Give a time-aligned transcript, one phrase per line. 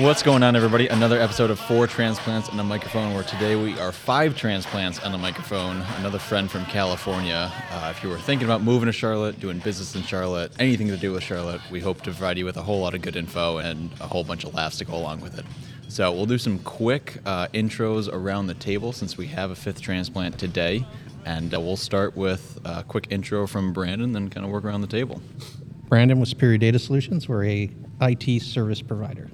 [0.00, 0.88] What's going on, everybody?
[0.88, 5.14] Another episode of Four Transplants and a Microphone, where today we are five transplants and
[5.14, 5.82] a microphone.
[5.98, 7.52] Another friend from California.
[7.70, 10.96] Uh, if you were thinking about moving to Charlotte, doing business in Charlotte, anything to
[10.96, 13.58] do with Charlotte, we hope to provide you with a whole lot of good info
[13.58, 15.44] and a whole bunch of laughs to go along with it.
[15.88, 19.82] So we'll do some quick uh, intros around the table since we have a fifth
[19.82, 20.86] transplant today.
[21.26, 24.80] And uh, we'll start with a quick intro from Brandon, then kind of work around
[24.80, 25.20] the table.
[25.90, 27.28] Brandon with Superior Data Solutions.
[27.28, 27.70] We're a
[28.00, 29.28] IT service provider.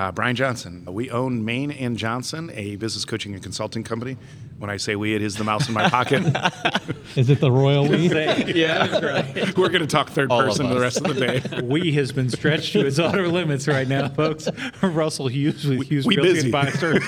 [0.00, 0.82] Uh, Brian Johnson.
[0.86, 4.16] We own Main and Johnson, a business coaching and consulting company.
[4.60, 6.22] When I say we, it is the mouse in my pocket.
[7.16, 8.08] Is it the royal we?
[8.10, 9.56] Yeah, that's right.
[9.56, 11.62] We're going to talk third All of person the rest of the day.
[11.62, 14.48] We has been stretched to its outer limits right now, folks.
[14.82, 16.48] Russell Hughes with Hughes we Realty busy.
[16.48, 17.02] Advisors.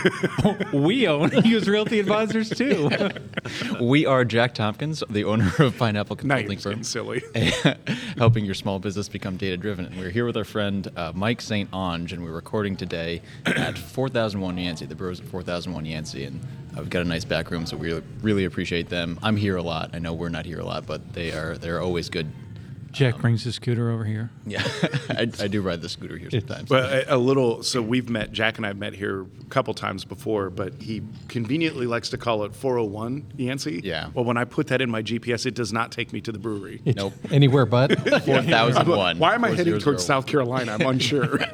[0.72, 2.90] we own Hughes Realty Advisors too.
[3.80, 6.84] We are Jack Tompkins, the owner of Pineapple Consulting just getting Firm.
[6.84, 7.22] silly.
[8.16, 9.84] helping your small business become data driven.
[9.84, 11.68] And we're here with our friend uh, Mike St.
[11.74, 16.24] Ange, and we're recording today at 4001 Yancey, the Brewers at 4001 Yancey.
[16.24, 16.40] And
[16.76, 19.18] we've got a nice back room, so we really, really appreciate them.
[19.22, 19.90] I'm here a lot.
[19.92, 22.30] I know we're not here a lot, but they are they're always good.
[22.92, 24.30] Jack brings his scooter over here.
[24.46, 24.62] Yeah,
[25.10, 26.68] I, I do ride the scooter here sometimes.
[26.70, 27.62] Well, a, a little.
[27.62, 28.32] So we've met.
[28.32, 32.44] Jack and I've met here a couple times before, but he conveniently likes to call
[32.44, 33.80] it 401 Yancey.
[33.82, 34.10] Yeah.
[34.14, 36.38] Well, when I put that in my GPS, it does not take me to the
[36.38, 36.80] brewery.
[36.84, 37.14] It's Nope.
[37.30, 37.98] Anywhere but.
[38.24, 39.18] 4001.
[39.18, 39.80] Why am I heading 4001.
[39.80, 40.72] towards South Carolina?
[40.72, 41.38] I'm unsure.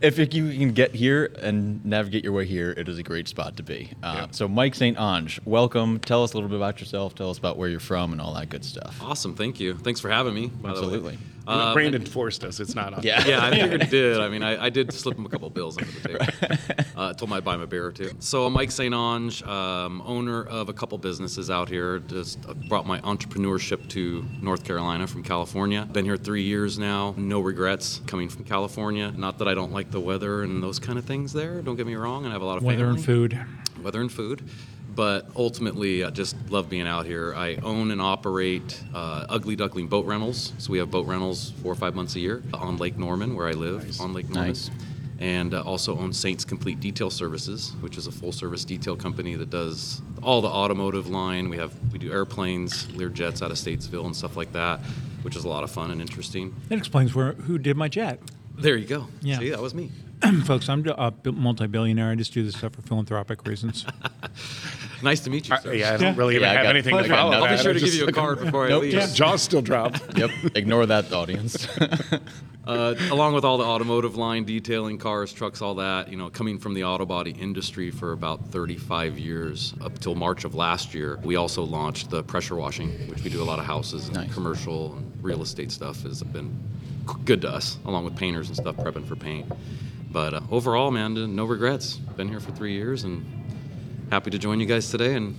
[0.00, 3.56] if you can get here and navigate your way here, it is a great spot
[3.58, 3.90] to be.
[4.02, 4.98] Uh, So, Mike St.
[4.98, 5.98] Ange, welcome.
[6.00, 7.14] Tell us a little bit about yourself.
[7.14, 8.98] Tell us about where you're from and all that good stuff.
[9.02, 9.74] Awesome, thank you.
[9.74, 10.46] Thanks for having me.
[10.48, 10.78] by the way.
[10.86, 11.18] Absolutely.
[11.46, 12.60] Um, Brandon forced us.
[12.60, 13.02] It's not us.
[13.02, 13.26] Yeah.
[13.26, 14.20] yeah, I figured it did.
[14.20, 16.86] I mean, I, I did slip him a couple bills under the table.
[16.94, 18.10] Uh, told him I'd buy him a beer or two.
[18.20, 18.94] So I'm Mike St.
[18.94, 21.98] Ange, um, owner of a couple businesses out here.
[22.00, 25.88] Just uh, brought my entrepreneurship to North Carolina from California.
[25.90, 27.14] Been here three years now.
[27.16, 29.10] No regrets coming from California.
[29.16, 31.62] Not that I don't like the weather and those kind of things there.
[31.62, 32.24] Don't get me wrong.
[32.24, 33.40] And I have a lot of Weather and food.
[33.82, 34.48] weather and food.
[34.94, 37.34] But ultimately, I just love being out here.
[37.34, 40.52] I own and operate uh, Ugly Duckling Boat Rentals.
[40.58, 43.46] So we have boat rentals four or five months a year on Lake Norman, where
[43.46, 44.48] I live, on Lake Norman.
[44.48, 44.70] Nice.
[45.20, 49.50] And uh, also own Saints Complete Detail Services, which is a full-service detail company that
[49.50, 51.50] does all the automotive line.
[51.50, 54.80] We have we do airplanes, Lear jets out of Statesville and stuff like that,
[55.22, 56.54] which is a lot of fun and interesting.
[56.68, 58.18] That explains where who did my jet.
[58.56, 59.08] There you go.
[59.20, 59.38] Yeah.
[59.38, 59.90] See, that was me.
[60.44, 62.10] folks, I'm a multi-billionaire.
[62.10, 63.84] I just do this stuff for philanthropic reasons.
[65.02, 65.72] Nice to meet you, Uh, sir.
[65.72, 66.14] yeah, I don't Yeah.
[66.18, 67.48] really even Yeah, I have got- anything I to got follow nothing.
[67.48, 68.82] I'll be sure to give you a card before I Nope.
[68.82, 68.92] leave.
[68.92, 70.02] Yeah, jaw's still dropped.
[70.18, 70.30] Yep.
[70.54, 71.66] Ignore that, audience.
[72.66, 76.58] Uh, along with all the automotive line detailing cars trucks all that you know coming
[76.58, 81.18] from the auto body industry for about 35 years up till march of last year
[81.24, 84.34] we also launched the pressure washing which we do a lot of houses and Nice.
[84.34, 86.54] commercial and real estate stuff has been
[87.24, 89.50] good to us along with painters and stuff prepping for paint
[90.10, 93.24] but uh, overall man no regrets been here for three years and
[94.10, 95.36] happy to join you guys today and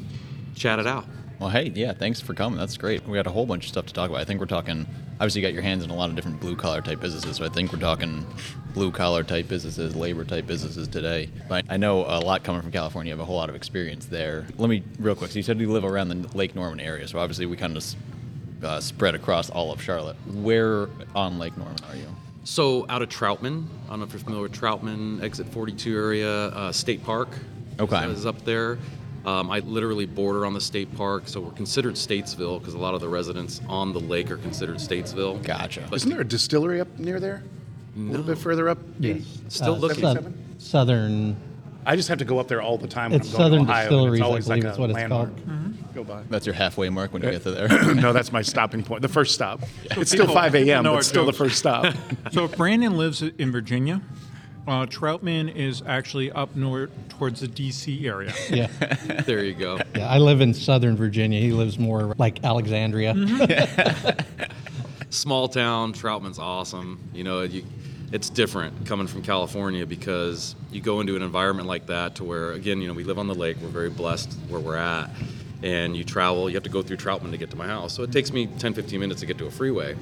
[0.56, 1.06] chat it out
[1.40, 2.60] Well, hey, yeah, thanks for coming.
[2.60, 3.04] That's great.
[3.08, 4.22] We got a whole bunch of stuff to talk about.
[4.22, 4.86] I think we're talking.
[5.20, 7.38] Obviously, you got your hands in a lot of different blue collar type businesses.
[7.38, 8.28] So I think we're talking
[8.76, 11.30] blue collar type businesses, labor type businesses today.
[11.50, 13.10] But I know a lot coming from California.
[13.10, 14.46] You have a whole lot of experience there.
[14.60, 15.32] Let me real quick.
[15.32, 17.08] So you said you live around the Lake Norman area.
[17.08, 17.84] So obviously, we kind of
[18.64, 20.18] uh, spread across all of Charlotte.
[20.28, 22.06] Where on Lake Norman are you?
[22.44, 26.46] So out of Troutman, I don't know if you're familiar with Troutman, exit 42 area,
[26.48, 27.30] uh, State Park.
[27.80, 28.04] Okay.
[28.12, 28.78] Is up there.
[29.26, 32.96] Um, I literally border on the state park, so we're considered Statesville because a lot
[32.96, 35.44] of the residents on the lake are considered Statesville.
[35.44, 35.86] Gotcha.
[35.90, 37.44] But Isn't there a distillery up near there?
[37.96, 38.80] A little bit further up?
[39.00, 39.24] yes.
[39.50, 40.02] Still looking.
[40.02, 40.60] South- 77?
[40.60, 41.36] Southern.
[41.86, 43.66] I just have to go up there all the time when It's I'm going Southern
[43.68, 43.82] to Ohio.
[43.82, 45.36] and Distilleries, it's I always believe like is a what it's landmark.
[45.46, 45.78] called.
[45.94, 46.24] Go by.
[46.30, 47.68] That's your halfway mark when you get to there.
[47.96, 49.02] no, that's my stopping point.
[49.02, 49.62] The first stop.
[49.92, 51.38] It's still 5 a.m., know but our still the jokes.
[51.38, 51.94] first stop.
[52.32, 54.02] so if Brandon lives in Virginia,
[54.68, 58.08] uh, Troutman is actually up north towards the D.C.
[58.08, 58.34] area.
[58.50, 58.68] Yeah.
[59.26, 59.80] There you go.
[59.96, 60.08] yeah.
[60.10, 61.40] I live in Southern Virginia.
[61.42, 63.14] He lives more like Alexandria.
[65.10, 67.00] Small town, Troutman's awesome.
[67.14, 67.64] You know, you,
[68.14, 72.52] it's different coming from California because you go into an environment like that to where,
[72.54, 73.58] again, you know, we live on the lake.
[73.62, 75.10] We're very blessed where we're at.
[75.64, 76.12] And you mm-hmm.
[76.12, 77.94] travel, you have to go through Troutman to get to my house.
[77.94, 79.96] So it takes me 10, 15 minutes to get to a freeway.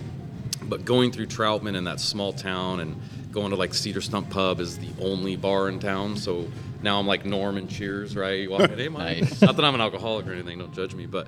[0.63, 2.99] But going through Troutman in that small town and
[3.31, 6.15] going to like Cedar Stump Pub is the only bar in town.
[6.15, 6.47] So
[6.81, 8.39] now I'm like Norm and Cheers, right?
[8.39, 9.21] You walk in, hey, Mike.
[9.21, 9.41] Nice.
[9.41, 11.05] Not that I'm an alcoholic or anything, don't judge me.
[11.05, 11.27] But,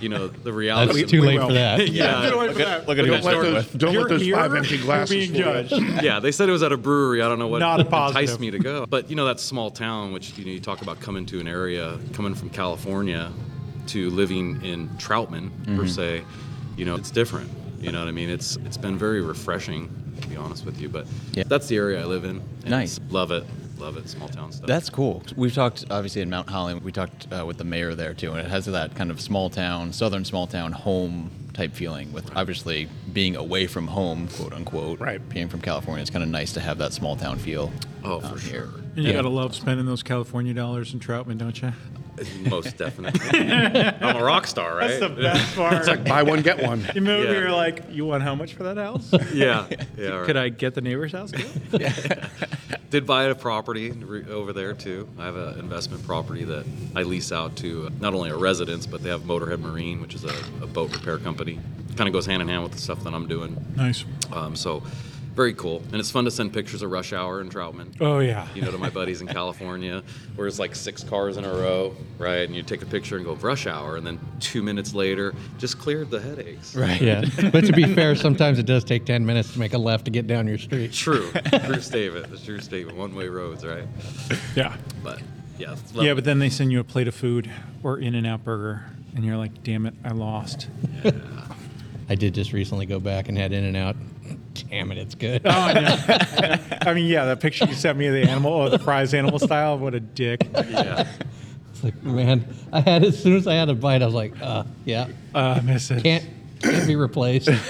[0.00, 1.88] you know, the reality That's too late for that.
[1.92, 2.30] Yeah.
[2.30, 3.78] Look at, look at Don't I'm let those, with.
[3.78, 5.72] don't let those You're five empty you're glasses being judged.
[6.02, 7.22] yeah, they said it was at a brewery.
[7.22, 8.40] I don't know what Not a enticed positive.
[8.40, 8.86] me to go.
[8.86, 11.48] But you know, that small town, which you know, you talk about coming to an
[11.48, 13.32] area, coming from California
[13.88, 16.22] to living in Troutman per se.
[16.76, 17.50] You know, it's different.
[17.80, 18.30] You know what I mean?
[18.30, 19.90] It's it's been very refreshing
[20.20, 20.88] to be honest with you.
[20.88, 21.42] But Yeah.
[21.46, 22.40] that's the area I live in.
[22.62, 23.00] and Nice.
[23.10, 23.44] Love it.
[23.78, 24.08] Love it.
[24.08, 24.66] Small town stuff.
[24.68, 25.24] That's cool.
[25.34, 26.74] We've talked obviously in Mount Holly.
[26.74, 29.50] We talked uh, with the mayor there too, and it has that kind of small
[29.50, 32.12] town, southern small town home type feeling.
[32.12, 35.00] With obviously being away from home, quote unquote.
[35.00, 35.26] Right.
[35.28, 37.72] Being from California, it's kind of nice to have that small town feel.
[38.04, 38.68] Oh, um, for sure.
[38.94, 39.16] And you Yeah.
[39.16, 41.72] gotta love spending those California dollars in Troutman, don't you?
[42.48, 43.20] Most definitely.
[44.00, 44.88] I'm a rock star, right?
[44.88, 45.72] That's the best part.
[45.74, 46.84] It's like buy one, get one.
[46.94, 47.32] You move, Yeah.
[47.32, 49.10] you're like, you want how much for that house?
[49.34, 49.66] yeah.
[49.96, 50.08] Yeah.
[50.08, 50.26] Right.
[50.26, 51.30] Could I get the neighbor's house?
[51.32, 51.46] too?
[51.72, 52.28] Yeah.
[52.90, 55.08] Did buy a property re- over there too.
[55.18, 59.02] I have an investment property that I lease out to not only a residence, but
[59.02, 61.58] they have Motorhead Marine, which is a, a boat repair company.
[61.96, 63.56] Kind of goes hand in hand with the stuff that I'm doing.
[63.76, 64.04] Nice.
[64.32, 64.82] Um, so,
[65.34, 67.94] very cool, and it's fun to send pictures of rush hour in Troutman.
[68.00, 68.46] Oh yeah.
[68.54, 70.02] You know, to my buddies in California,
[70.36, 72.42] where it's like six cars in a row, right?
[72.42, 75.78] And you take a picture and go rush hour, and then two minutes later, just
[75.78, 76.74] cleared the headaches.
[76.76, 77.00] Right.
[77.00, 77.24] Yeah.
[77.52, 80.10] but to be fair, sometimes it does take 10 minutes to make a left to
[80.10, 80.92] get down your street.
[80.92, 81.30] True,
[81.64, 82.26] true statement.
[82.32, 82.98] It's true statement.
[82.98, 83.84] One way roads, right?
[84.54, 84.76] Yeah.
[85.02, 85.22] But
[85.58, 87.50] yeah, Yeah, but then they send you a plate of food
[87.82, 90.68] or In and Out burger, and you're like, damn it, I lost.
[92.08, 93.96] I did just recently go back and had In and Out.
[94.70, 95.42] Damn it, it's good.
[95.44, 96.58] Oh, I know.
[96.82, 99.38] I mean, yeah, that picture you sent me of the animal, or the prize animal
[99.38, 100.46] style, what a dick.
[100.68, 101.08] yeah.
[101.72, 104.34] It's like, man, I had as soon as I had a bite, I was like,
[104.40, 106.02] uh, yeah, Uh, I miss it.
[106.02, 106.24] can't
[106.60, 107.48] can't be replaced.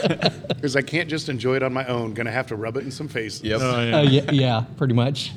[0.63, 2.15] Because I can't just enjoy it on my own.
[2.15, 3.43] Gonna have to rub it in some faces.
[3.43, 3.61] Yep.
[3.63, 4.01] Oh, uh, yeah.
[4.03, 5.33] yeah, yeah, pretty much.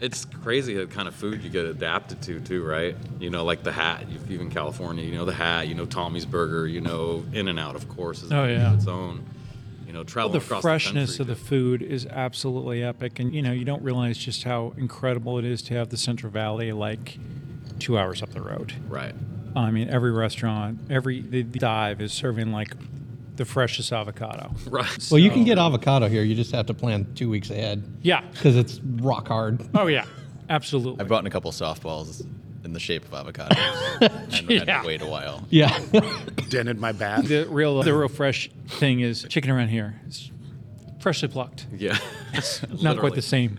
[0.00, 2.94] It's crazy the kind of food you get adapted to too, right?
[3.18, 4.04] You know, like the hat.
[4.28, 5.66] Even California, you know the hat.
[5.66, 6.68] You know Tommy's Burger.
[6.68, 8.74] You know In and Out, of course, is Oh, yeah.
[8.74, 9.24] its own.
[9.88, 13.40] You know, Well, the across freshness the of the food is absolutely epic, and you
[13.40, 17.18] know you don't realize just how incredible it is to have the Central Valley like
[17.78, 18.74] two hours up the road.
[18.86, 19.14] right.
[19.56, 22.74] I mean, every restaurant, every the dive is serving like
[23.36, 24.54] the freshest avocado.
[24.68, 25.08] Right.
[25.10, 26.22] Well, you can get avocado here.
[26.22, 28.20] You just have to plan two weeks ahead Yeah.
[28.32, 29.66] because it's rock hard.
[29.74, 30.04] Oh yeah.
[30.50, 31.00] Absolutely.
[31.00, 32.26] I've bought a couple softballs
[32.68, 33.56] in the shape of avocado,
[34.00, 35.46] and had to wait a while.
[35.50, 35.76] Yeah.
[36.50, 37.26] Dented my bath.
[37.26, 40.00] the real the real fresh thing is chicken around here.
[40.06, 40.30] It's
[41.00, 41.66] freshly plucked.
[41.76, 41.98] Yeah.
[42.80, 43.58] Not quite the same.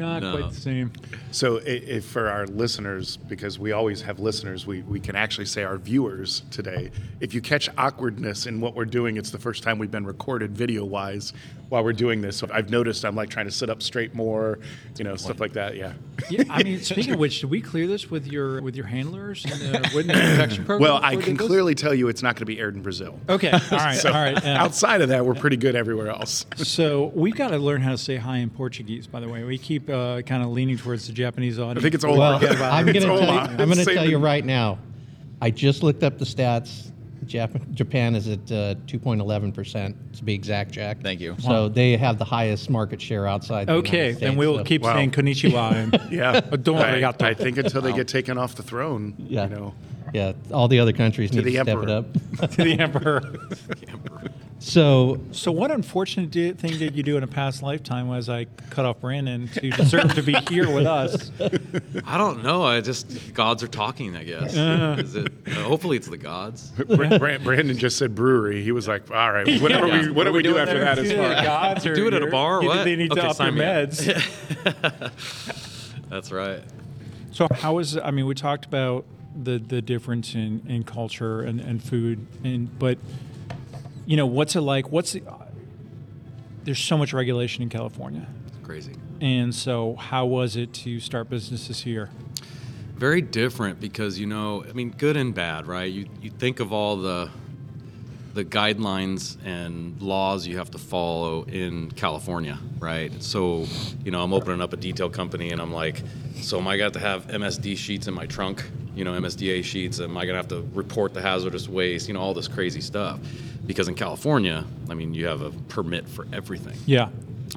[0.00, 0.36] Not No.
[0.36, 0.92] quite the same.
[1.30, 5.46] So, i if for our listeners, because we always have listeners, we, we can actually
[5.46, 6.90] say our viewers today.
[7.20, 10.52] If you catch awkwardness in what we're doing, it's the first time we've been recorded
[10.56, 11.32] video wise
[11.68, 12.36] while we're doing this.
[12.36, 14.58] So I've noticed I'm like trying to sit up straight more,
[14.98, 15.76] you know, stuff like that.
[15.76, 15.92] Yeah.
[16.28, 19.44] Yeah, I mean, speaking of which, did we clear this with your with your handlers
[19.44, 20.82] and the witness protection program?
[20.90, 23.18] Well, I can clearly tell you it's not going to be aired in Brazil.
[23.28, 24.36] Okay, all right, So all right.
[24.44, 26.44] uh, outside of that, we're pretty good everywhere else.
[26.56, 29.06] so we've got to learn how to say hi in Portuguese.
[29.06, 31.78] By the way, we keep uh, kind of leaning towards the Japanese audience.
[31.78, 32.18] I think it's old.
[32.18, 34.78] well, about I'm going to tell you, I'm going to tell you right now.
[35.42, 36.86] I just looked up the stats.
[37.26, 41.00] Jap- Japan is at uh, 2.11 percent to be exact, Jack.
[41.00, 41.36] Thank you.
[41.38, 43.68] So they have the highest market share outside.
[43.68, 44.94] the okay, United then we'll so- keep Wow.
[44.94, 45.72] saying konnichiwa.
[46.02, 46.40] And, Yeah.
[46.40, 47.22] Don't I, arigato.
[47.22, 49.44] I think until they get taken off the throne, Yeah.
[49.44, 49.74] you know.
[50.12, 52.12] Yeah, all the other countries need the to step it up.
[52.50, 53.22] to the emperor.
[54.62, 58.44] So So, what unfortunate di- thing did you do in a past lifetime was I
[58.68, 61.30] cut off Brandon to deserve to be here with us?
[62.04, 62.62] I don't know.
[62.62, 64.14] I just gods are talking.
[64.16, 64.52] I guess.
[64.54, 65.32] Is it?
[65.46, 66.72] Uh, hopefully, it's the gods.
[66.72, 68.62] Bra- Bra- Brandon just said brewery.
[68.62, 70.02] He was like, all right, whatever Yeah.
[70.02, 70.98] we, what do we do after that?
[70.98, 71.44] It's Is either fine.
[71.44, 72.84] gods or Do it at a bar or either what?
[72.84, 73.88] They need Okay, to up sign your me up.
[73.88, 75.10] meds.
[76.10, 76.60] That's right.
[77.32, 79.06] So how is I mean we talked about
[79.42, 82.98] the the difference in, in culture and, and food and but
[84.10, 85.22] you know what's it like what's the,
[86.64, 88.94] there's so much regulation in California It's crazy.
[89.20, 92.10] and so how was it to start businesses here
[92.96, 95.90] Very different because you know, I mean, good and bad, right?
[95.90, 97.30] You you think of all the
[98.34, 103.10] the guidelines and laws you have to follow in California, right?
[103.22, 103.66] So,
[104.04, 106.02] you know, I'm opening up a detail company and I'm like,
[106.36, 108.58] so am I got to have MSD sheets in my trunk?
[108.94, 109.98] You know, MSDA sheets?
[110.00, 112.06] Am I gonna have to report the hazardous waste?
[112.08, 113.18] You know, all this crazy stuff.
[113.70, 116.76] Because in California, I mean, you have a permit for everything.
[116.86, 117.08] yeah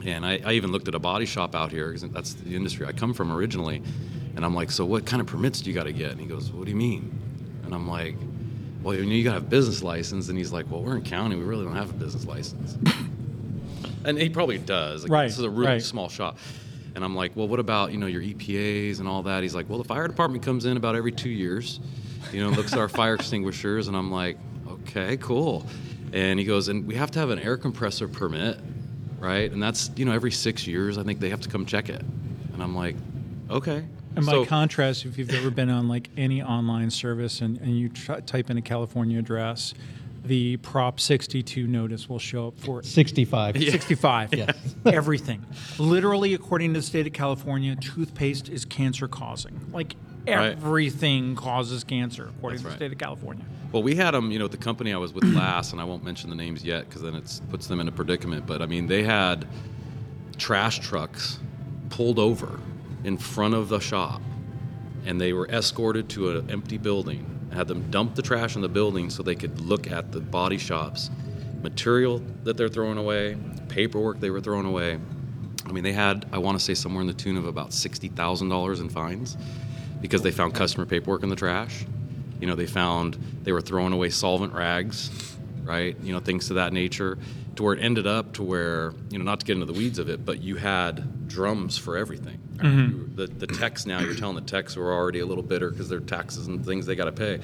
[0.05, 2.85] And I, I even looked at a body shop out here because that's the industry
[2.85, 3.81] I come from originally.
[4.35, 6.11] And I'm like, so what kind of permits do you got to get?
[6.11, 7.19] And he goes, what do you mean?
[7.65, 8.15] And I'm like,
[8.83, 10.29] well, you know, you got to have a business license.
[10.29, 11.35] And he's like, well, we're in county.
[11.35, 12.77] We really don't have a business license.
[14.05, 15.01] and he probably does.
[15.03, 15.81] Like, Right, This is a really right.
[15.81, 16.37] small shop.
[16.95, 19.41] And I'm like, well, what about, you know, your EPAs and all that?
[19.41, 21.79] He's like, well, the fire department comes in about every two years,
[22.31, 23.87] you know, looks at our fire extinguishers.
[23.87, 25.65] And I'm like, okay, cool.
[26.13, 28.59] And he goes, and we have to have an air compressor permit,
[29.19, 29.51] right?
[29.51, 32.01] And that's, you know, every six years, I think they have to come check it.
[32.53, 32.95] And I'm like,
[33.49, 33.83] okay.
[34.15, 37.77] and by So- contrast if you've ever been on like any online service and, and
[37.77, 39.73] you try, type in a California address
[40.25, 42.85] the Prop 62 notice will show up for it.
[42.85, 43.57] 65.
[43.57, 44.33] 65.
[44.33, 44.55] Yes.
[44.85, 45.45] Everything.
[45.77, 49.59] Literally, according to the state of California, toothpaste is cancer causing.
[49.73, 49.95] Like
[50.27, 50.51] Right.
[50.51, 52.75] everything causes cancer, according to the right.
[52.77, 53.43] state of California.
[53.71, 56.03] Well, we had them, you know, the company I was with last, and I won't
[56.03, 58.45] mention the names yet because then it puts them in a predicament.
[58.45, 59.47] But I mean, they had
[60.37, 61.39] trash trucks
[61.89, 62.59] pulled over
[63.03, 64.21] in front of the shop,
[65.05, 67.29] and they were escorted to an empty building.
[67.53, 70.57] Had them dump the trash in the building so they could look at the body
[70.57, 71.11] shops,
[71.61, 73.37] material that they're throwing away,
[73.67, 74.99] paperwork they were throwing away.
[75.65, 78.07] I mean, they had, I want to say, somewhere in the tune of about sixty
[78.07, 79.37] thousand dollars in fines
[80.03, 81.85] because they found customer paperwork in the trash.
[82.41, 85.09] You know, they found they were throwing away solvent rags,
[85.63, 85.95] right?
[86.03, 87.17] You know, things to that nature,
[87.55, 89.99] to where it ended up to where, you know, not to get into the weeds
[89.99, 92.37] of it, but you had drums for everything.
[92.57, 92.79] Mm-hmm.
[92.79, 95.69] You- the, the techs now, you're telling the techs who are already a little bitter
[95.69, 97.39] because their taxes and things they got to pay,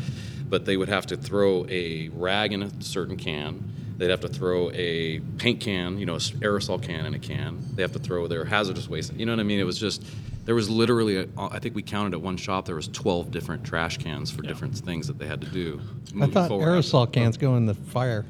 [0.49, 3.71] but they would have to throw a rag in a certain can.
[3.97, 7.59] They'd have to throw a paint can, you know, an aerosol can in a can.
[7.75, 9.13] They have to throw their hazardous waste.
[9.13, 9.59] You know what I mean?
[9.59, 10.03] It was just
[10.49, 13.63] there was literally, a, I think we counted at one shop there was 12 different
[13.63, 15.79] trash cans for different things that they had to do.
[16.19, 16.65] I thought forward.
[16.65, 18.25] aerosol cans go in the fire.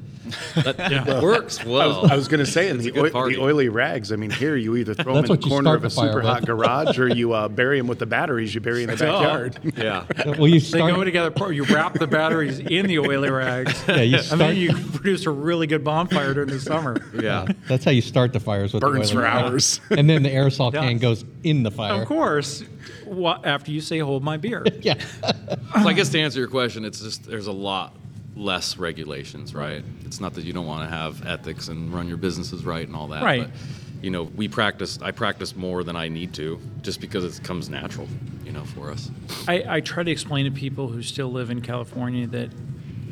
[0.56, 2.12] That works well.
[2.12, 3.36] I was going to say, in the, a good oi- party.
[3.36, 5.90] the oily rags, I mean, here you either throw them in the corner of a
[5.90, 8.98] super hot garage or you uh, bury them with the batteries you bury in the
[8.98, 9.58] backyard.
[9.78, 10.04] yeah.
[10.26, 11.32] Well, you start, They go together.
[11.32, 13.82] pro- You wrap the batteries in the oily rags.
[13.88, 16.98] Yeah, you and start- then you produce a really good bonfire during the summer.
[17.20, 17.48] Yeah.
[17.70, 19.46] That's how you start the fires with the Burns for oiling rag.
[19.46, 19.82] hours.
[19.90, 20.82] And then the aerosol Yeah.
[20.82, 22.02] can goes in the fire.
[22.10, 22.63] Of course,
[23.06, 24.96] wha- after you say "hold my beer." Yeah.
[25.84, 27.94] So I guess to answer your question, it's just there's a lot
[28.36, 29.84] less regulations, right?
[30.06, 32.96] It's not that you don't want to have ethics and run your businesses right and
[32.96, 33.22] all that.
[33.22, 33.44] Right.
[33.44, 33.51] But,
[34.04, 34.98] you know, we practice.
[35.04, 38.08] I practice more than I need to, just because it comes natural,
[38.44, 39.12] you know, for us.
[39.48, 42.50] I, I try to explain to people who still live in California that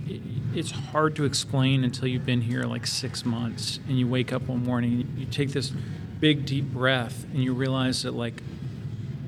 [0.09, 0.21] i-
[0.55, 4.47] it's hard to explain until you've been here like six months and you wake up
[4.47, 5.71] one morning, you take this
[6.19, 8.41] big deep breath and you realize that like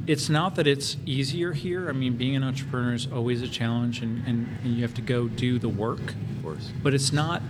[0.09, 1.87] it's not that it's easier here.
[1.87, 5.03] I mean, being an entrepreneur is always a challenge and, and, and you have to
[5.03, 5.99] go do the work.
[5.99, 6.71] Of course.
[6.81, 7.43] But it's not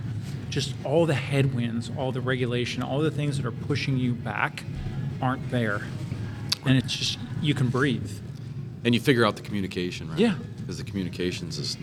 [0.50, 4.64] just all the headwinds, all the regulation, all the things that are pushing you back
[5.22, 5.80] aren't there.
[6.66, 8.12] And it's just, you can breathe.
[8.84, 10.18] And you figure out the communication, right?
[10.18, 10.34] Yeah.
[10.58, 11.78] Because the communications is,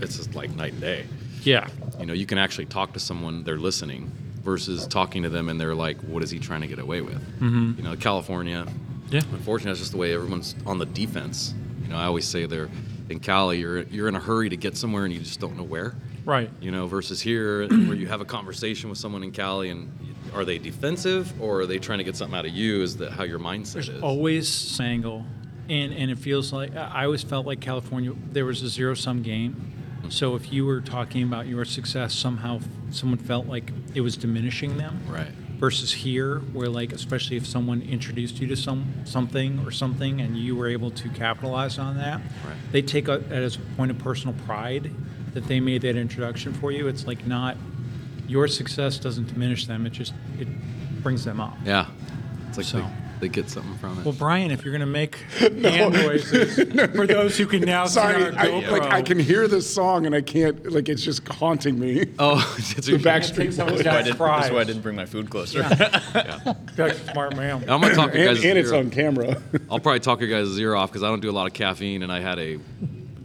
[0.00, 1.06] it's just like night and day.
[1.42, 1.66] Yeah.
[1.98, 4.12] You know, you can actually talk to someone, they're listening,
[4.44, 7.20] versus talking to them and they're like, what is he trying to get away with?
[7.40, 7.72] Mm-hmm.
[7.78, 8.64] You know, California,
[9.10, 9.20] Yeah.
[9.32, 11.54] unfortunately, that's just the way everyone's on the defense.
[11.82, 12.70] You know, I always say they're
[13.08, 15.64] in Cali, you're, you're in a hurry to get somewhere and you just don't know
[15.64, 15.94] where.
[16.24, 16.50] Right.
[16.60, 19.90] You know, versus here, where you have a conversation with someone in Cali and
[20.34, 22.82] are they defensive or are they trying to get something out of you?
[22.82, 24.02] Is that how your mindset There's is?
[24.02, 25.24] always angle,
[25.68, 29.22] and and it feels like I always felt like California there was a zero sum
[29.22, 29.54] game.
[29.54, 30.10] Mm-hmm.
[30.10, 34.76] So if you were talking about your success, somehow someone felt like it was diminishing
[34.76, 35.00] them.
[35.08, 35.32] Right.
[35.60, 40.34] Versus here, where like especially if someone introduced you to some something or something, and
[40.38, 42.56] you were able to capitalize on that, Right.
[42.72, 44.90] they take it as a point of personal pride
[45.34, 46.88] that they made that introduction for you.
[46.88, 47.58] It's like not
[48.26, 50.48] your success doesn't diminish them; it just it
[51.02, 51.58] brings them up.
[51.62, 51.88] Yeah.
[52.48, 52.90] It's like So-
[53.20, 54.04] they, they get something from it.
[54.04, 56.54] Well, Brian, if you're going to make hand noises
[56.94, 59.72] for those who can now Sorry, see our I, GoPro, like I can hear this
[59.72, 60.70] song and I can't.
[60.70, 62.06] Like it's just haunting me.
[62.18, 63.82] oh, it's The Backstreet Take Boys.
[63.82, 65.62] That's why, I didn't, that's why I didn't bring my food closer.
[65.62, 67.62] That's smart man.
[67.68, 68.44] I'm gonna talk you and, guys.
[68.44, 69.40] and it's ear- on camera.
[69.70, 72.02] I'll probably talk your guys' ear off because I don't do a lot of caffeine,
[72.02, 72.58] and I had a,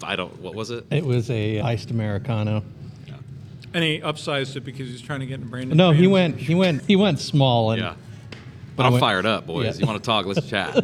[0.03, 0.39] I don't.
[0.41, 0.85] What was it?
[0.91, 2.63] It was a iced americano.
[3.73, 5.75] And he upsized it because he's trying to get in Brandon.
[5.75, 6.37] No, he Brandon's- went.
[6.39, 6.81] He went.
[6.85, 7.71] He went small.
[7.71, 7.95] And Yeah.
[8.75, 9.65] But I I'm went- fired up, boys.
[9.65, 9.81] Yeah.
[9.81, 10.25] You want to talk?
[10.25, 10.73] Let's chat.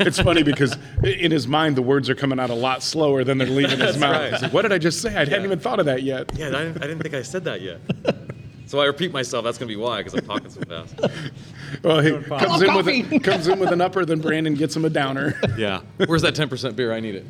[0.00, 3.36] it's funny because in his mind the words are coming out a lot slower than
[3.38, 4.32] they're leaving his mouth.
[4.32, 4.42] right.
[4.42, 5.10] Like, what did I just say?
[5.14, 6.30] I hadn't even thought of that yet.
[6.34, 7.80] yeah, I didn't, I didn't think I said that yet.
[8.64, 9.44] So I repeat myself.
[9.44, 10.94] That's gonna be why, because I'm talking so fast.
[11.82, 14.86] Well, he comes in with a, comes in with an upper, then Brandon gets him
[14.86, 15.38] a downer.
[15.58, 15.82] Yeah.
[16.06, 16.90] Where's that 10% beer?
[16.94, 17.26] I need it.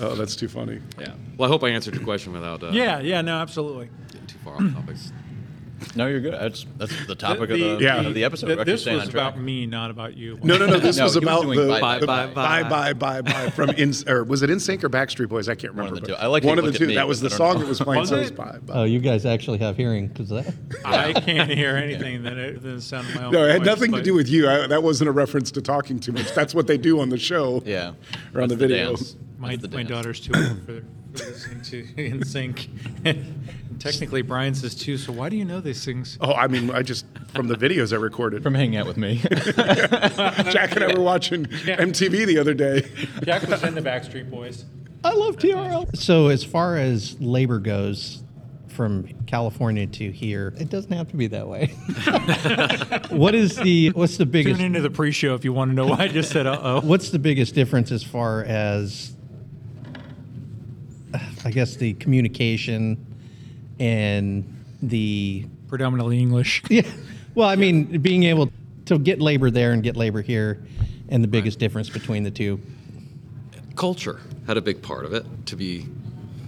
[0.00, 0.80] Oh, that's too funny.
[0.98, 1.12] Yeah.
[1.36, 3.90] Well, I hope I answered your question without uh, Yeah, yeah, no, absolutely.
[4.10, 4.96] getting too far off topic.
[5.96, 6.32] No, you're good.
[6.34, 8.00] That's, that's the topic of, The- the, Yeah.
[8.02, 8.46] of the episode.
[8.46, 9.32] th- We're actually this staying was on track.
[9.34, 10.38] about me, not about you.
[10.42, 10.78] No, no, no.
[10.78, 12.92] This No, was he was about doing the bye, the bye, bye, bye.
[12.92, 15.48] bye, bye, bye from in, or was it NSYNC or Backstreet Boys?
[15.48, 15.98] I can't One remember.
[15.98, 16.22] of the but two.
[16.24, 16.86] I like one how of the look at two.
[16.88, 17.60] me, that was but the I don't song know.
[17.62, 18.00] that was playing.
[18.00, 18.36] Was so it was it?
[18.36, 18.72] bye, bye.
[18.74, 20.54] oh, you guys actually have hearing because that.
[20.84, 23.58] I can't hear anything than, it, than the sound of my own No, it had
[23.60, 24.48] voice, nothing to but- do with you.
[24.48, 26.32] I, that wasn't a reference to talking too much.
[26.34, 27.62] That's what they do on the show.
[27.64, 27.92] Yeah.
[28.34, 28.88] Or on That's the video.
[28.90, 29.16] dance.
[29.38, 29.88] My, the my dance.
[29.88, 30.80] daughter's too old for,
[31.12, 32.68] for listening to NSYNC.
[33.78, 34.96] Technically, Brian says too.
[34.96, 36.16] So why do you know these things?
[36.20, 38.42] Oh, I mean, I just from the videos I recorded.
[38.42, 39.16] From hanging out with me.
[39.18, 41.76] Jack and I were watching Yeah.
[41.78, 42.88] MTV the other day.
[43.24, 44.64] Jack was in the Backstreet Boys.
[45.02, 45.96] I love TRL.
[45.96, 48.24] So as far as labor goes,
[48.74, 51.66] from California to here, it doesn't have to be that way.
[53.10, 55.86] what is the what's the biggest Tune into the pre-show if you want to know
[55.86, 56.80] why I just said uh oh.
[56.80, 59.14] what's the biggest difference as far as
[61.44, 63.04] I guess the communication
[63.78, 64.44] and
[64.82, 66.62] the Predominantly English.
[66.70, 66.82] yeah.
[67.34, 68.50] Well, I mean, being able
[68.86, 70.62] to get labor there and get labor here,
[71.08, 72.60] and the biggest difference between the two.
[73.76, 75.86] culture had a big part of it to be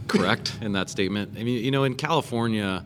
[0.07, 2.85] correct in that statement i mean you know in california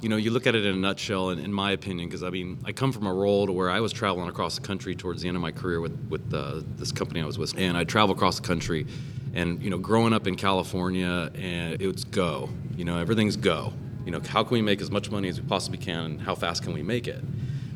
[0.00, 2.30] you know you look at it in a nutshell in, in my opinion because i
[2.30, 5.22] mean i come from a role to where i was traveling across the country towards
[5.22, 7.82] the end of my career with, with uh, this company i was with and i
[7.82, 8.86] travel across the country
[9.34, 12.48] and you know growing up in california and it was go.
[12.76, 13.72] You know everything's go.
[14.04, 16.34] You know how can we make as much money as we possibly can and how
[16.34, 17.22] fast can we make it?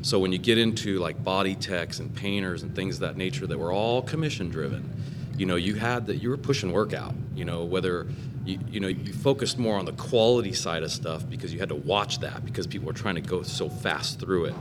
[0.01, 3.45] So when you get into like body techs and painters and things of that nature
[3.47, 4.93] that were all commission driven
[5.39, 7.15] you know you had that you were pushing work out.
[7.33, 8.07] You know whether
[8.45, 11.69] you, you know you focused more on the quality side of stuff because you had
[11.69, 14.55] to watch that because people were trying to go so fast through it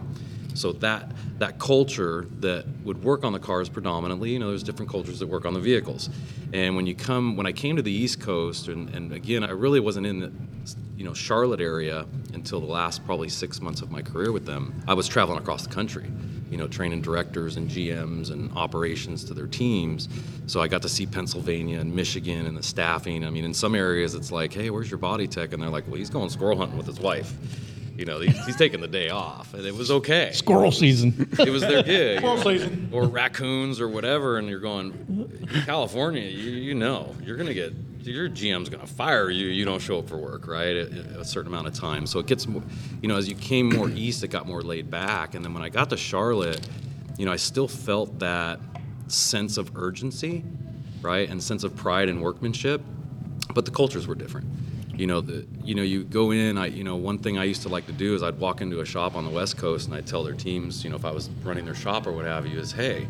[0.58, 4.90] so that that culture that would work on the cars predominantly you know there's different
[4.90, 6.10] cultures that work on the vehicles
[6.52, 9.50] and when you come when i came to the east coast and, and again i
[9.50, 10.32] really wasn't in the
[10.96, 14.74] you know charlotte area until the last probably six months of my career with them
[14.88, 16.10] i was traveling across the country
[16.50, 20.08] you know, training directors and GMs and operations to their teams.
[20.46, 23.24] So I got to see Pennsylvania and Michigan and the staffing.
[23.24, 25.52] I mean, in some areas it's like, hey, where's your body tech?
[25.52, 27.32] And they're like, well, he's going squirrel hunting with his wife.
[27.98, 30.30] You know, he's, he's taking the day off, and it was okay.
[30.32, 31.28] Squirrel season.
[31.36, 32.18] It was their gig.
[32.20, 32.90] Squirrel season.
[32.92, 37.74] Or raccoons or whatever, and you're going, California, you, you know, you're going to get,
[38.02, 39.48] your GM's going to fire you.
[39.48, 40.76] You don't show up for work, right?
[40.76, 42.06] At, at a certain amount of time.
[42.06, 42.62] So it gets more,
[43.02, 45.34] you know, as you came more east, it got more laid back.
[45.34, 46.68] And then when I got to Charlotte,
[47.18, 48.60] you know, I still felt that
[49.08, 50.44] sense of urgency,
[51.02, 51.28] right?
[51.28, 52.80] And sense of pride and workmanship,
[53.54, 54.46] but the cultures were different.
[54.98, 56.58] You know, the, you know, you go in.
[56.58, 58.80] I, you know, one thing I used to like to do is I'd walk into
[58.80, 61.12] a shop on the West Coast and I'd tell their teams, you know, if I
[61.12, 63.06] was running their shop or what have you, is, hey,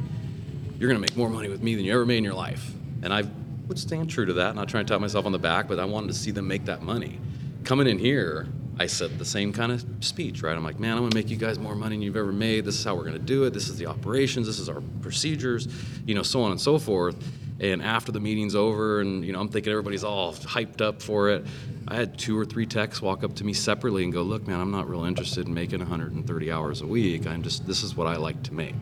[0.78, 2.70] you're going to make more money with me than you ever made in your life.
[3.02, 3.24] And I
[3.68, 5.86] would stand true to that, not trying to tap myself on the back, but I
[5.86, 7.18] wanted to see them make that money.
[7.64, 10.56] Coming in here, I said the same kind of speech, right?
[10.56, 12.64] I'm like, man, I'm gonna make you guys more money than you've ever made.
[12.64, 13.52] This is how we're gonna do it.
[13.52, 14.46] This is the operations.
[14.46, 15.68] This is our procedures,
[16.06, 17.16] you know, so on and so forth.
[17.60, 21.30] And after the meeting's over, and you know, I'm thinking everybody's all hyped up for
[21.30, 21.44] it.
[21.88, 24.60] I had two or three techs walk up to me separately and go, "Look, man,
[24.60, 27.26] I'm not real interested in making 130 hours a week.
[27.26, 28.76] I'm just this is what I like to make.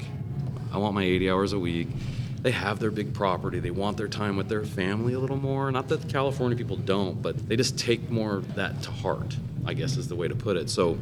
[0.73, 1.89] I want my 80 hours a week."
[2.43, 3.59] They have their big property.
[3.59, 5.73] They want their time with their family a little more.
[5.73, 9.37] Not that California people don't, but they just take more of that to heart.
[9.65, 10.71] I guess is the way to put it.
[10.71, 10.99] So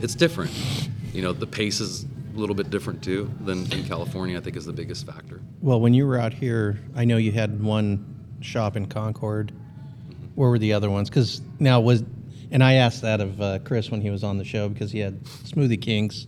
[0.00, 0.52] it's different.
[1.12, 4.36] You know, the pace is a little bit different too than in California.
[4.36, 5.40] I think is the biggest factor.
[5.60, 9.52] Well, when you were out here, I know you had one shop in Concord.
[10.34, 11.10] Where were the other ones?
[11.10, 12.02] Because now was,
[12.50, 14.98] and I asked that of uh, Chris when he was on the show because he
[15.00, 16.26] had Smoothie Kings,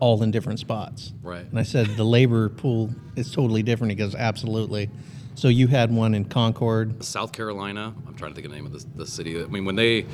[0.00, 1.12] all in different spots.
[1.22, 1.44] Right.
[1.44, 3.90] And I said the labor pool is totally different.
[3.90, 4.90] He goes, absolutely.
[5.34, 7.02] So you had one in Concord.
[7.04, 7.94] South Carolina.
[8.06, 9.42] I'm trying to think of the name of the, the city.
[9.42, 10.06] I mean, when they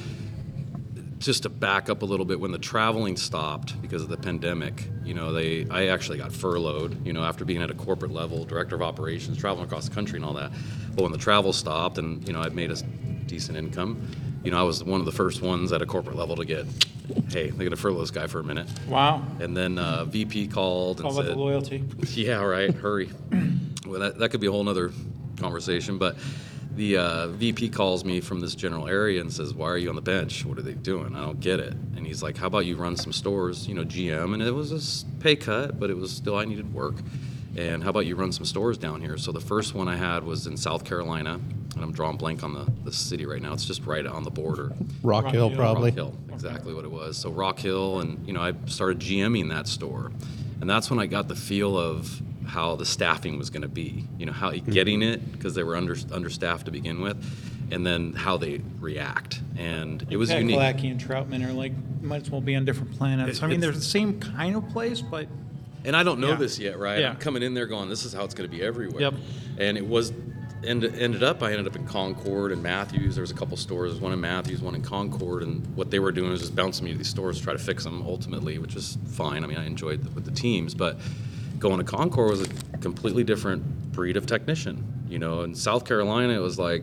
[1.20, 4.88] just to back up a little bit, when the traveling stopped because of the pandemic,
[5.04, 8.44] you know, they I actually got furloughed, you know, after being at a corporate level,
[8.44, 10.50] director of operations, traveling across the country and all that.
[10.94, 12.76] But when the travel stopped and, you know, I'd made a
[13.26, 14.11] decent income,
[14.42, 16.64] you know, I was one of the first ones at a corporate level to get,
[17.28, 18.68] hey, they're gonna furlough this guy for a minute.
[18.88, 19.22] Wow.
[19.40, 21.85] And then uh, VP called and All about said, the loyalty.
[22.14, 22.72] yeah, right.
[22.74, 23.11] Hurry.
[23.87, 24.90] well, that, that could be a whole nother
[25.37, 25.98] conversation.
[25.98, 26.16] But
[26.80, 29.96] the uh, VP calls me from this general area and says, "Why are you on
[29.96, 30.46] the bench?
[30.46, 31.14] What are they doing?
[31.14, 33.68] I don't get it." And he's like, "How about you run some stores?
[33.68, 36.46] You know, GM." And it was a s- pay cut, but it was still I
[36.46, 36.94] needed work.
[37.54, 39.18] And how about you run some stores down here?
[39.18, 41.38] So the first one I had was in South Carolina,
[41.74, 43.52] and I'm drawing blank on the, the city right now.
[43.52, 44.72] It's just right on the border.
[45.02, 45.58] Rock, Rock Hill, Hill.
[45.58, 45.90] probably.
[45.90, 47.18] Rock Hill, exactly what it was.
[47.18, 50.12] So Rock Hill, and you know, I started GMing that store,
[50.62, 54.04] and that's when I got the feel of how the staffing was going to be.
[54.18, 54.70] You know, how mm-hmm.
[54.70, 57.16] getting it because they were under understaffed to begin with,
[57.70, 60.56] and then how they react, and it was unique.
[60.56, 63.38] Packalacki and Troutman are like might as well be on different planets.
[63.38, 65.28] It- I mean, they're the same kind of place, but
[65.82, 66.34] And I don't know Yeah.
[66.34, 67.00] this yet, right?
[67.00, 67.10] Yeah.
[67.10, 69.00] I'm coming in there going, this is how it's going to be everywhere.
[69.00, 69.14] Yep.
[69.56, 70.12] And it was,
[70.62, 73.14] ended, ended up, I ended up in Concord and Matthews.
[73.14, 76.12] There was a couple stores, one in Matthews, one in Concord, and what they were
[76.12, 78.74] doing was just bouncing me to these stores to try to fix them ultimately, which
[78.74, 79.42] was fine.
[79.42, 80.98] I mean, I enjoyed it with the teams, but
[81.61, 85.07] going to Concord was a completely different breed of technician.
[85.09, 86.83] You know, in South Carolina, it was like,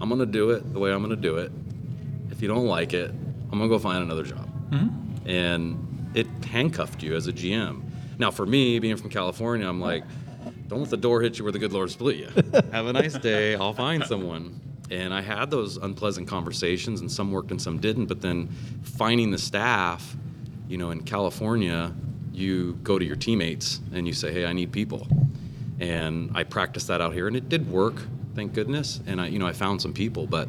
[0.00, 1.50] I'm going to do it the way I'm going to do it.
[2.30, 5.28] If you don't like it, I'm going to go find another job mm-hmm.
[5.28, 7.82] and it handcuffed you as a GM.
[8.18, 10.04] Now, for me, being from California, I'm like,
[10.68, 12.26] don't let the door hit you where the good Lord split you.
[12.72, 13.54] Have a nice day.
[13.54, 14.60] I'll find someone.
[14.90, 18.06] And I had those unpleasant conversations, and some worked and some didn't.
[18.06, 18.48] But then
[18.82, 20.16] finding the staff,
[20.66, 21.92] you know, in California,
[22.38, 25.06] you go to your teammates and you say, "Hey, I need people,"
[25.80, 28.02] and I practiced that out here, and it did work,
[28.34, 29.00] thank goodness.
[29.06, 30.48] And I, you know, I found some people, but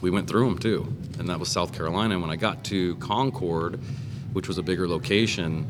[0.00, 2.14] we went through them too, and that was South Carolina.
[2.14, 3.78] And when I got to Concord,
[4.32, 5.66] which was a bigger location,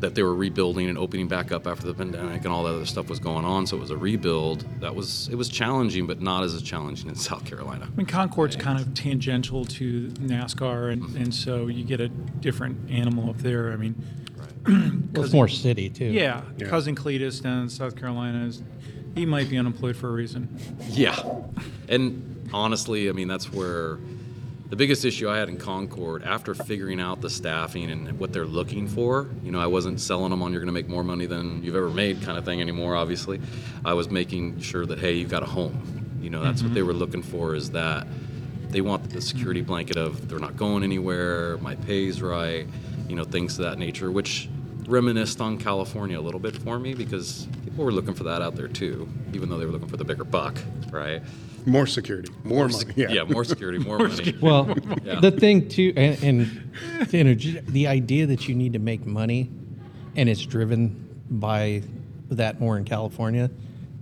[0.00, 2.86] that they were rebuilding and opening back up after the pandemic and all that other
[2.86, 4.64] stuff was going on, so it was a rebuild.
[4.80, 7.86] That was it was challenging, but not as challenging in South Carolina.
[7.90, 11.16] I mean, Concord's kind of tangential to NASCAR, and, mm-hmm.
[11.18, 13.72] and so you get a different animal up there.
[13.72, 13.94] I mean,
[15.12, 16.06] Well, it's more city too.
[16.06, 16.68] yeah, Yeah.
[16.68, 18.62] cousin Cletus down in South Carolina is
[19.14, 20.48] he might be unemployed for a reason.
[20.88, 21.22] Yeah.
[21.88, 23.98] And honestly, I mean, that's where
[24.72, 28.46] the biggest issue I had in Concord, after figuring out the staffing and what they're
[28.46, 31.26] looking for, you know, I wasn't selling them on you're going to make more money
[31.26, 33.38] than you've ever made kind of thing anymore, obviously.
[33.84, 36.18] I was making sure that, hey, you've got a home.
[36.22, 36.74] You know, that's what mm-hmm.
[36.76, 38.06] they were looking for is that
[38.70, 42.66] they want the security blanket of they're not going anywhere, my pay's right,
[43.08, 44.48] you know, things of that nature, which
[44.86, 48.56] reminisced on California a little bit for me because people were looking for that out
[48.56, 50.58] there too, even though they were looking for the bigger buck,
[50.90, 51.22] right?
[51.64, 52.84] More security, more money.
[52.96, 53.08] Yeah.
[53.10, 54.36] Yeah, more security, more money.
[54.40, 55.20] Well, Yeah.
[55.20, 56.72] the thing too, and, and
[57.10, 59.50] to interj- the idea that you need to make money,
[60.16, 61.82] and it's driven by
[62.30, 63.50] that more in California,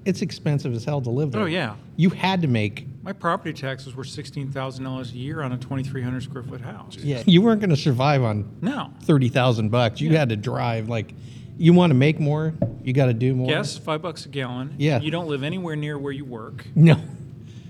[0.05, 1.43] it's expensive as hell to live oh, there.
[1.43, 1.77] Oh, yeah.
[1.97, 2.87] you had to make.
[3.03, 6.43] My property taxes were sixteen thousand dollars a year on a twenty three hundred square
[6.43, 6.97] foot house.
[6.99, 8.91] Yeah, you weren't going to survive on No.
[9.05, 10.01] thirty thousand bucks.
[10.01, 10.19] You Yeah.
[10.21, 11.15] had to drive like.
[11.57, 13.47] You want to make more, you got to do more.
[13.49, 14.75] Gas five bucks a gallon.
[14.79, 14.99] Yeah.
[15.01, 16.65] You don't live anywhere near where you work.
[16.75, 16.95] No.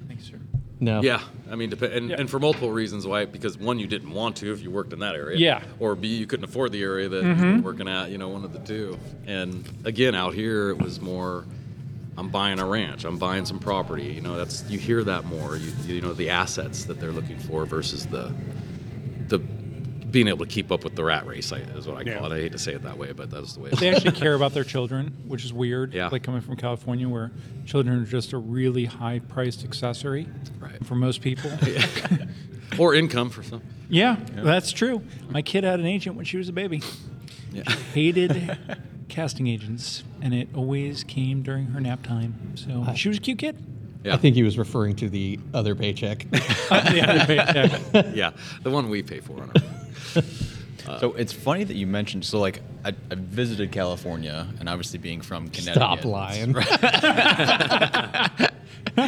[0.06, 0.38] Thanks, sir.
[0.78, 1.02] No.
[1.02, 2.16] Yeah, I mean, dep- and, Yeah.
[2.20, 3.24] and for multiple reasons why.
[3.24, 5.38] Because one, you didn't want to if you worked in that area.
[5.38, 5.58] Yeah.
[5.58, 5.82] Mm-hmm.
[5.82, 8.10] Or B, you couldn't afford the area that you were working at.
[8.10, 8.96] You know, one of the two.
[9.26, 11.44] And again, out here, it was more.
[12.18, 13.04] I'm buying a ranch.
[13.04, 14.04] I'm buying some property.
[14.04, 15.56] You know, that's you hear that more.
[15.56, 18.32] You, you know, the assets that they're looking for versus the
[19.28, 21.52] the being able to keep up with the rat race.
[21.52, 22.26] Is what I call Yeah.
[22.26, 22.32] it.
[22.32, 23.70] I hate to say it that way, but that's the way.
[23.70, 25.94] It They actually care about their children, which is weird.
[25.94, 26.08] Yeah.
[26.08, 27.30] Like coming from California, where
[27.64, 30.26] children are just a really high priced accessory
[30.58, 30.84] Right.
[30.84, 31.50] for most people.
[32.78, 33.62] or income for some.
[33.88, 35.02] yeah, that's true.
[35.30, 36.82] My kid had an agent when she was a baby.
[37.52, 37.62] Yeah.
[37.94, 38.58] Hated
[39.08, 42.56] casting agents, and it always came during her nap time.
[42.56, 43.56] So she was a cute kid.
[44.04, 44.14] Yeah.
[44.14, 46.26] I think he was referring to the other paycheck.
[46.70, 47.26] yeah,
[47.92, 48.10] yeah.
[48.14, 48.30] yeah,
[48.62, 50.22] the one we pay for on our.
[50.98, 52.24] So it's funny that you mentioned.
[52.24, 55.74] So like, I, I visited California, and obviously being from Connecticut.
[55.74, 56.54] Stop lying.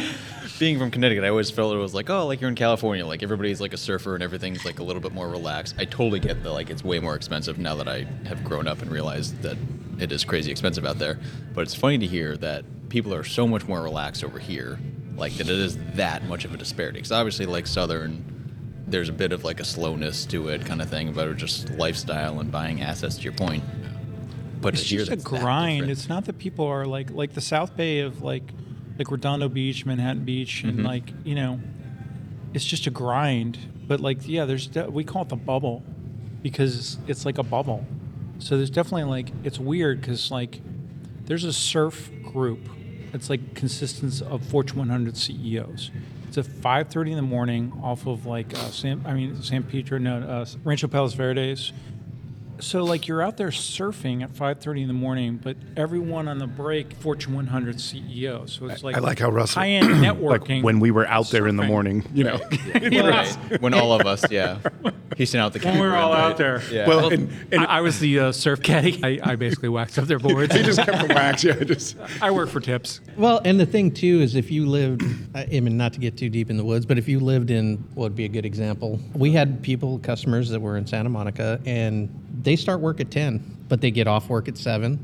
[0.59, 3.23] Being from Connecticut, I always felt it was like, oh, like you're in California, like
[3.23, 5.75] everybody's like a surfer and everything's like a little bit more relaxed.
[5.77, 8.81] I totally get that, like it's way more expensive now that I have grown up
[8.81, 9.57] and realized that
[9.99, 11.19] it is crazy expensive out there.
[11.53, 14.79] But it's funny to hear that people are so much more relaxed over here,
[15.15, 16.99] like that it is that much of a disparity.
[16.99, 18.23] Because obviously, like Southern,
[18.87, 22.39] there's a bit of like a slowness to it, kind of thing about just lifestyle
[22.39, 23.17] and buying assets.
[23.17, 23.63] To your point,
[24.61, 25.89] but It's just a grind.
[25.89, 28.43] It's not that people are like like the South Bay of like
[28.97, 30.85] like Redondo Beach, Manhattan Beach, and Mm-hmm.
[30.85, 31.59] like you know,
[32.53, 33.57] it's just a grind.
[33.87, 35.83] But like yeah, there's de- we call it the bubble
[36.41, 37.85] because it's like a bubble.
[38.39, 40.61] So there's definitely like it's weird because like
[41.25, 42.59] there's a surf group.
[43.13, 45.91] It's like consistence of Fortune 100 CEOs.
[46.27, 49.99] It's at 5:30 in the morning off of like uh, San, I mean San Pedro,
[49.99, 51.71] no, uh, Rancho Palos Verdes.
[52.63, 56.47] So like you're out there surfing at 5:30 in the morning, but everyone on the
[56.47, 58.49] break Fortune 100 CEO.
[58.49, 60.63] So it's like I like how Russell, high-end like networking.
[60.63, 62.39] when we were out there in the morning, you know.
[62.75, 63.61] right.
[63.61, 64.59] when all of us, yeah,
[65.17, 65.59] he sent out the.
[65.59, 66.61] When we're camera all out there.
[66.71, 66.87] Yeah.
[66.87, 68.99] Well, and, and I, I was the uh, surf caddy.
[69.03, 70.55] I, I basically waxed up their boards.
[70.55, 71.43] he just kept the wax.
[71.43, 73.01] Yeah, I just I work for tips.
[73.17, 75.03] Well, and the thing too is if you lived,
[75.35, 77.51] I I mean, not to get too deep in the woods, but if you lived
[77.51, 81.09] in what would be a good example, we had people, customers that were in Santa
[81.09, 82.09] Monica, and
[82.43, 84.99] they start work at ten, but they get off work at seven,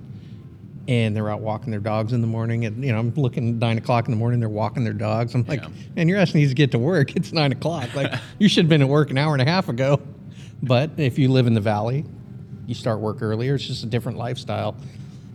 [0.87, 2.65] and they're out walking their dogs in the morning.
[2.65, 5.33] And you know, I'm looking nine o'clock in the morning, they're walking their dogs.
[5.35, 5.69] I'm like, Yeah.
[5.95, 7.15] man, your ass needs to get to work.
[7.15, 7.93] It's nine o'clock.
[7.95, 10.01] Like you should have been at work an hour and a half ago.
[10.61, 12.03] But if you live in the valley,
[12.67, 13.55] you start work earlier.
[13.55, 14.75] It's just a different lifestyle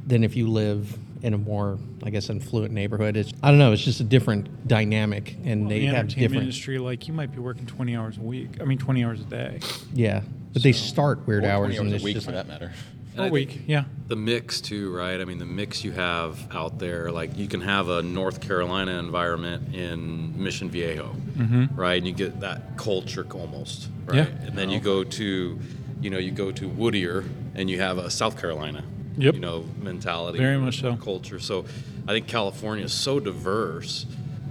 [0.06, 3.16] than if you live in a more, I guess, affluent neighborhood.
[3.16, 3.72] It's I don't know.
[3.72, 6.42] It's just a different dynamic, and they the have entertainment different.
[6.42, 8.60] industry, like you might be working 20 hours a week.
[8.60, 9.60] I mean, 20 hours a day.
[9.94, 10.20] Yeah,
[10.52, 12.46] but they start weird Or 20 hours, and hours it's a week just for that
[12.46, 12.72] matter.
[13.14, 13.84] And I a think- week, yeah.
[14.08, 15.18] the mix too, right?
[15.18, 18.98] I mean, the mix you have out there, like you can have a North Carolina
[18.98, 21.74] environment in Mission Viejo, mm-hmm.
[21.74, 21.94] right?
[21.94, 24.16] And you get that culture almost, right?
[24.16, 24.46] Yeah.
[24.46, 25.58] And then you go to,
[26.02, 28.84] you know, you go to Whittier and you have a South Carolina,
[29.16, 29.34] Yep.
[29.34, 30.96] you know, mentality, Very much so.
[30.96, 31.38] culture.
[31.38, 31.64] So
[32.08, 34.06] I think California is so diverse,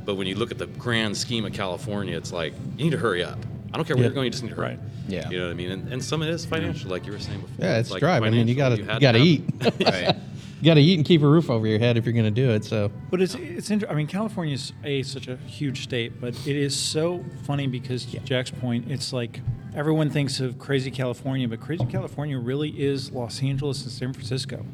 [0.05, 2.97] but when you look at the grand scheme of California, it's like you need to
[2.97, 3.39] hurry up.
[3.73, 4.09] I don't care where Yeah.
[4.09, 4.67] you're going, you just need to hurry.
[4.69, 4.79] Right.
[5.07, 5.29] Yeah.
[5.29, 5.71] You know what I mean?
[5.71, 7.65] And, and some of it is financial, like you were saying before.
[7.65, 8.23] Yeah, it's like drive.
[8.23, 9.43] I mean, you gotta financial, you gotta had eat.
[9.85, 10.15] Right.
[10.61, 12.63] you gotta eat and keep a roof over your head if you're gonna do it.
[12.63, 16.35] So But it's it's inter- I mean California is a such a huge state, but
[16.47, 19.41] it is so funny because to Jack's point, it's like
[19.75, 24.65] everyone thinks of crazy California, but crazy California really is Los Angeles and San Francisco,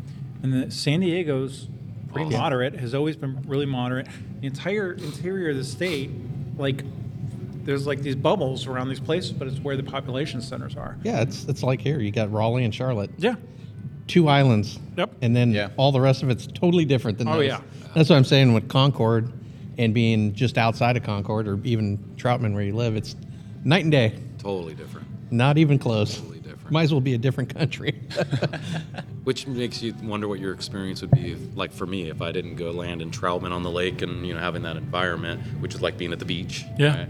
[0.43, 1.67] and the San Diego's
[2.11, 2.39] pretty Awesome.
[2.39, 4.07] moderate, has always been really moderate.
[4.41, 6.09] The entire interior of the state,
[6.57, 6.83] like
[7.63, 10.97] there's like these bubbles around these places, but it's where the population centers are.
[11.03, 11.99] yeah, it's it's like here.
[11.99, 13.35] You got Raleigh and Charlotte, Yeah.
[14.07, 14.79] two islands.
[14.97, 15.15] Yep.
[15.21, 15.69] And then Yeah.
[15.77, 17.45] all the rest of it's totally different than Oh, those.
[17.47, 17.61] yeah.
[17.93, 19.31] That's what I'm saying with Concord
[19.77, 22.95] and being just outside of Concord or even Troutman where you live.
[22.95, 23.15] It's
[23.63, 24.13] night and day.
[24.39, 25.07] Totally different.
[25.31, 26.17] Not even close.
[26.17, 26.71] Totally different.
[26.71, 27.99] Might as well be a different country.
[29.23, 32.31] Which makes you wonder what your experience would be if, like for me if I
[32.31, 35.75] didn't go land in Troutman on the lake and you know having that environment, which
[35.75, 36.65] is like being at the beach.
[36.77, 37.05] Yeah.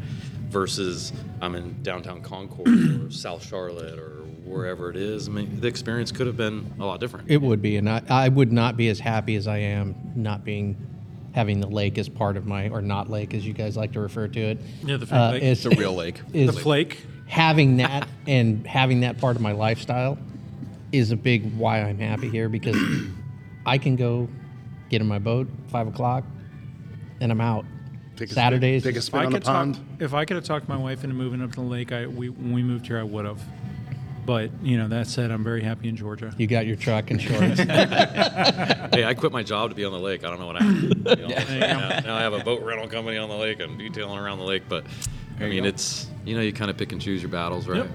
[0.49, 5.27] Versus I'm in downtown Concord or South Charlotte or wherever it is.
[5.27, 7.29] I mean, the experience could have been a lot different.
[7.29, 10.43] it would be, and I, I would not be as happy as I am not
[10.43, 10.75] being
[11.35, 13.99] having the lake as part of my or not lake as you guys like to
[13.99, 14.57] refer to it.
[14.83, 15.43] Yeah, the fake Uh, lake.
[15.43, 16.19] is- It's a real lake.
[16.33, 17.05] is The flake.
[17.29, 20.17] Having that and having that part of my lifestyle
[20.91, 22.75] is a big why I'm happy here because
[23.65, 24.27] I can go
[24.89, 26.23] get in my boat five o'clock
[27.21, 27.65] and I'm out.
[28.15, 28.81] Take Saturdays.
[28.81, 29.79] Spin, take a If spin I on the could talk, pond.
[29.99, 32.29] if I could have talked my wife into moving up to the lake, I we
[32.29, 33.41] when we moved here, I would have.
[34.25, 36.33] But you know, that said, I'm very happy in Georgia.
[36.37, 37.59] you got your truck and shorts.
[37.59, 40.23] hey, I quit my job to be on the lake.
[40.25, 40.83] I don't know what happened.
[40.83, 43.59] You know, There you now, now I have a boat rental company on the lake
[43.59, 44.63] and detailing around the lake.
[44.67, 44.85] But
[45.39, 47.77] I mean, it's you know you kind of pick and choose your battles, right?
[47.77, 47.89] Yep.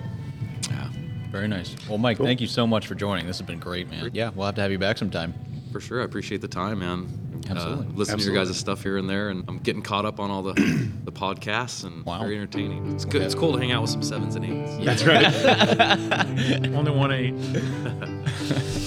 [0.71, 0.89] Yeah,
[1.31, 1.77] Very nice.
[1.89, 3.27] Well, Mike, thank you so much for joining.
[3.27, 4.11] This has been great, man.
[4.13, 5.35] Yeah, we'll have to have you back sometime.
[5.73, 6.01] for sure.
[6.01, 7.09] I appreciate the time, man.
[7.51, 7.87] Absolutely.
[7.87, 10.31] Uh, listen to your guys' stuff here and there, and I'm getting caught up on
[10.31, 10.55] all the
[11.05, 12.21] the podcasts and Wow.
[12.21, 12.91] very entertaining.
[12.93, 13.21] It's good.
[13.23, 14.85] It's cool to hang out with some sevens and eights.
[14.85, 15.27] That's right.
[16.75, 17.35] Only one eight.